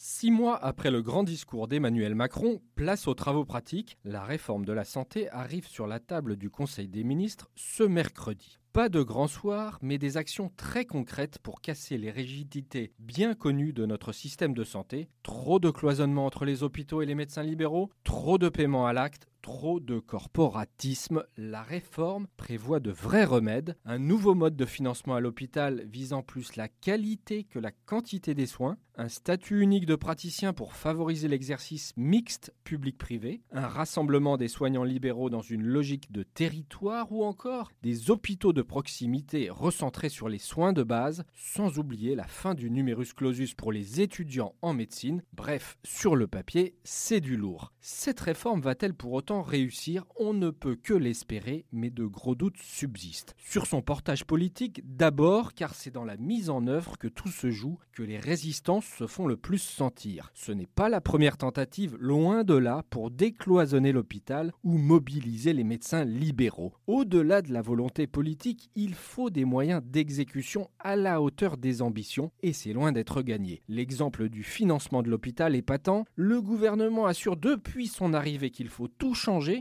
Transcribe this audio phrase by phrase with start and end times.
[0.00, 4.72] Six mois après le grand discours d'Emmanuel Macron, place aux travaux pratiques, la réforme de
[4.72, 8.60] la santé arrive sur la table du Conseil des ministres ce mercredi.
[8.72, 13.72] Pas de grand soir, mais des actions très concrètes pour casser les rigidités bien connues
[13.72, 15.08] de notre système de santé.
[15.24, 19.26] Trop de cloisonnement entre les hôpitaux et les médecins libéraux, trop de paiements à l'acte,
[19.48, 25.20] trop de corporatisme, la réforme prévoit de vrais remèdes, un nouveau mode de financement à
[25.20, 30.52] l'hôpital visant plus la qualité que la quantité des soins, un statut unique de praticien
[30.52, 37.10] pour favoriser l'exercice mixte public-privé, un rassemblement des soignants libéraux dans une logique de territoire
[37.10, 42.26] ou encore des hôpitaux de proximité recentrés sur les soins de base, sans oublier la
[42.26, 45.22] fin du numerus clausus pour les étudiants en médecine.
[45.32, 47.72] Bref, sur le papier, c'est du lourd.
[47.80, 52.58] Cette réforme va-t-elle pour autant réussir On ne peut que l'espérer, mais de gros doutes
[52.58, 53.34] subsistent.
[53.38, 57.50] Sur son portage politique, d'abord car c'est dans la mise en œuvre que tout se
[57.50, 60.30] joue, que les résistances se font le plus sentir.
[60.34, 65.64] Ce n'est pas la première tentative, loin de là, pour décloisonner l'hôpital ou mobiliser les
[65.64, 66.72] médecins libéraux.
[66.86, 72.30] Au-delà de la volonté politique, il faut des moyens d'exécution à la hauteur des ambitions,
[72.42, 73.62] et c'est loin d'être gagné.
[73.68, 76.04] L'exemple du financement de l'hôpital est patent.
[76.14, 79.14] Le gouvernement assure depuis son arrivée qu'il faut tout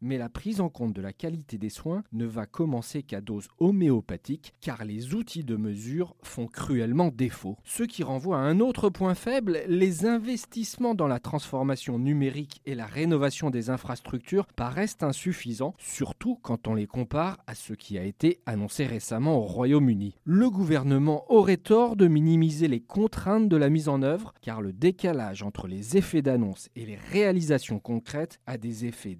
[0.00, 3.48] mais la prise en compte de la qualité des soins ne va commencer qu'à dose
[3.58, 7.56] homéopathique, car les outils de mesure font cruellement défaut.
[7.64, 12.76] Ce qui renvoie à un autre point faible, les investissements dans la transformation numérique et
[12.76, 18.04] la rénovation des infrastructures paraissent insuffisants, surtout quand on les compare à ce qui a
[18.04, 20.14] été annoncé récemment au Royaume-Uni.
[20.24, 24.72] Le gouvernement aurait tort de minimiser les contraintes de la mise en œuvre, car le
[24.72, 29.18] décalage entre les effets d'annonce et les réalisations concrètes a des effets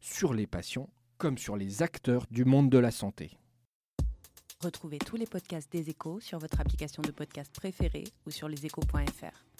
[0.00, 3.38] sur les patients comme sur les acteurs du monde de la santé.
[4.60, 9.57] Retrouvez tous les podcasts des échos sur votre application de podcast préférée ou sur leséchos.fr.